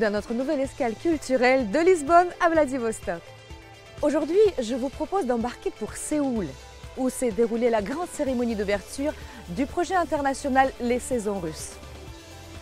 [0.00, 3.20] dans notre nouvelle escale culturelle de Lisbonne à Vladivostok.
[4.00, 6.46] Aujourd'hui, je vous propose d'embarquer pour Séoul,
[6.96, 9.12] où s'est déroulée la grande cérémonie d'ouverture
[9.50, 11.72] du projet international Les Saisons Russes.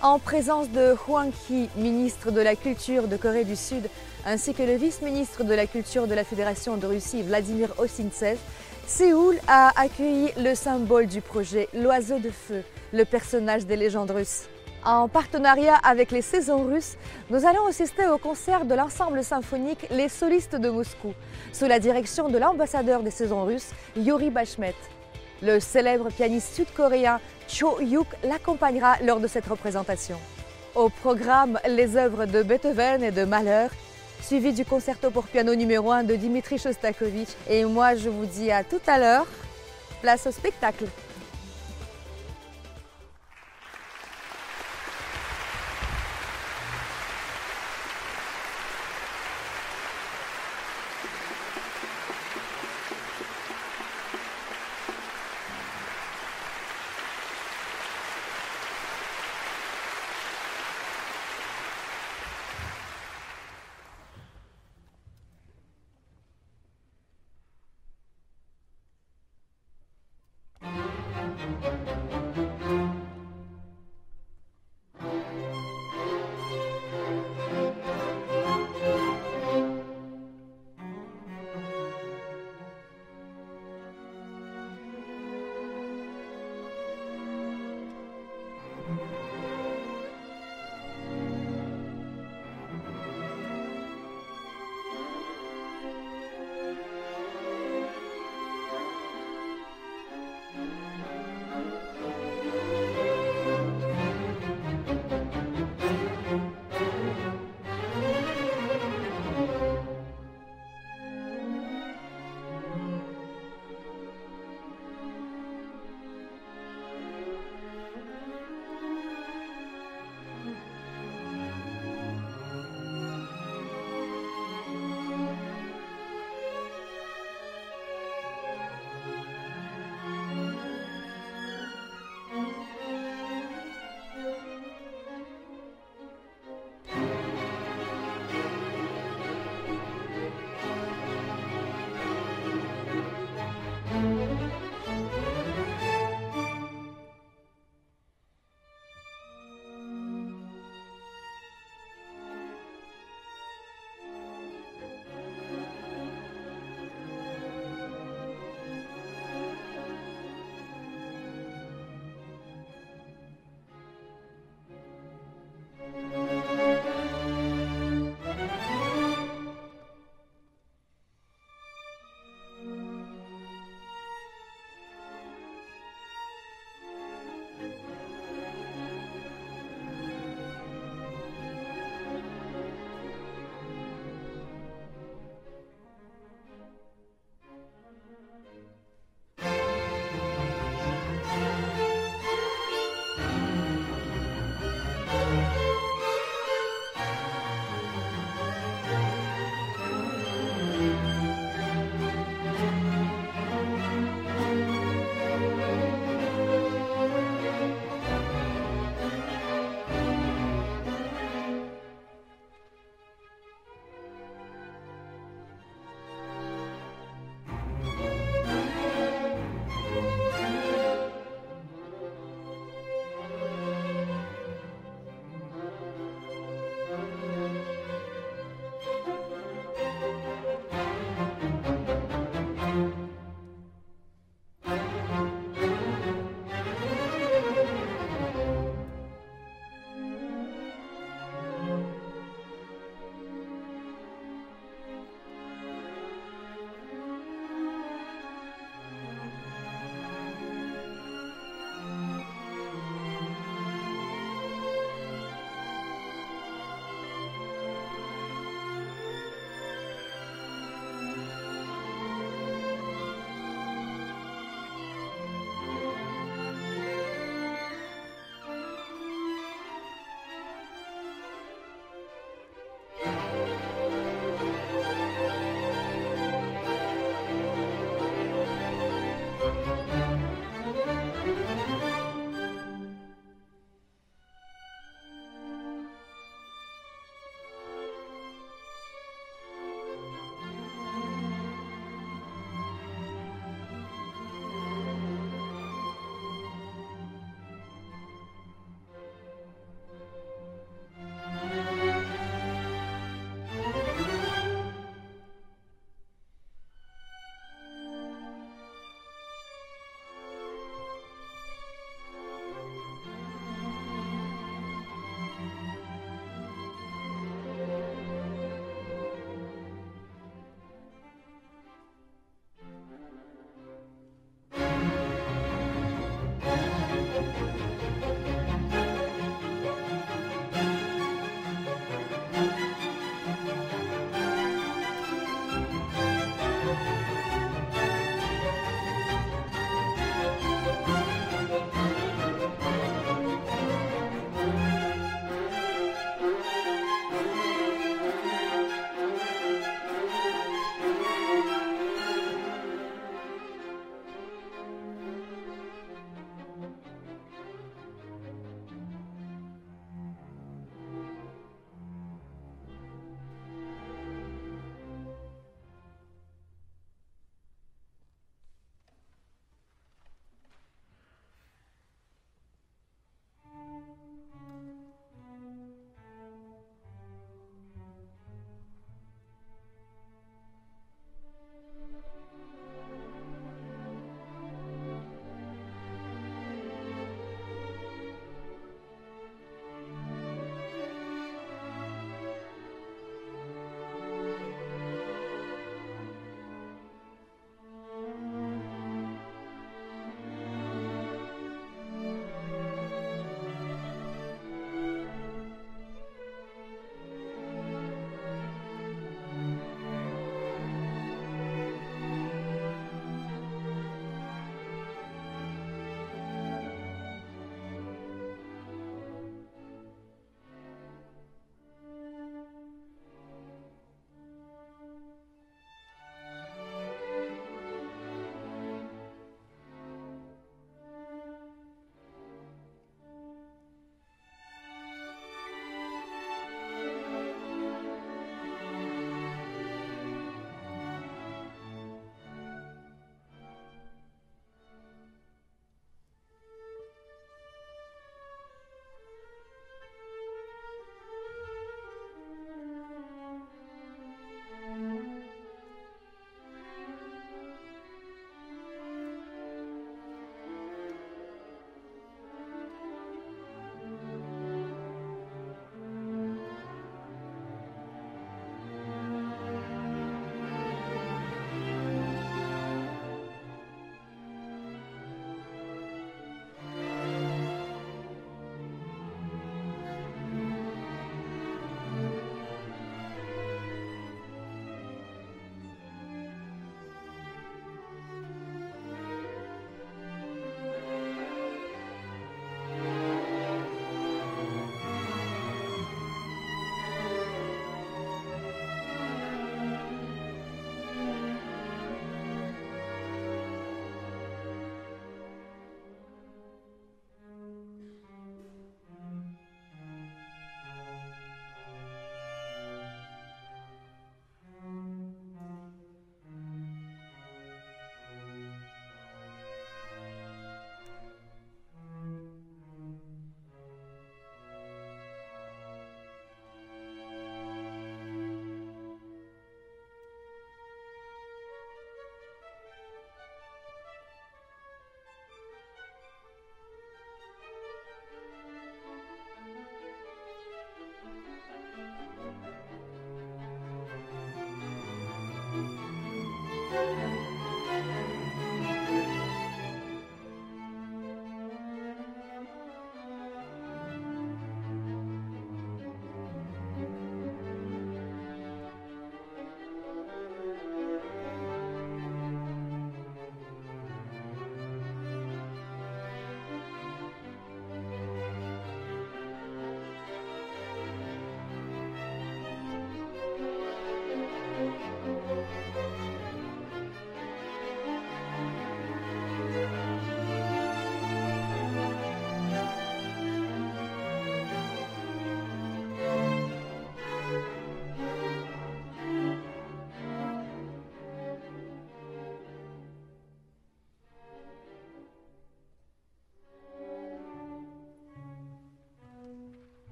[0.00, 3.86] En présence de Hwang Hee, ministre de la Culture de Corée du Sud,
[4.24, 8.38] ainsi que le vice-ministre de la Culture de la Fédération de Russie, Vladimir Osintsev,
[8.86, 12.62] Séoul a accueilli le symbole du projet, l'oiseau de feu,
[12.94, 14.44] le personnage des légendes russes.
[14.86, 16.96] En partenariat avec les saisons russes,
[17.28, 21.12] nous allons assister au concert de l'ensemble symphonique Les Solistes de Moscou,
[21.52, 24.76] sous la direction de l'ambassadeur des saisons russes, Yuri Bashmet.
[25.42, 27.18] Le célèbre pianiste sud-coréen
[27.48, 30.20] Cho Yuk l'accompagnera lors de cette représentation.
[30.76, 33.66] Au programme, les œuvres de Beethoven et de Mahler,
[34.22, 37.30] suivi du concerto pour piano numéro 1 de Dimitri Shostakovich.
[37.50, 39.26] Et moi, je vous dis à tout à l'heure.
[40.00, 40.84] Place au spectacle.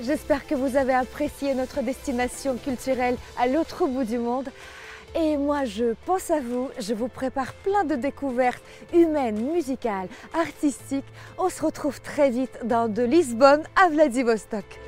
[0.00, 4.48] J'espère que vous avez apprécié notre destination culturelle à l'autre bout du monde.
[5.16, 8.62] Et moi, je pense à vous, je vous prépare plein de découvertes
[8.92, 11.04] humaines, musicales, artistiques.
[11.36, 14.87] On se retrouve très vite dans de Lisbonne à Vladivostok.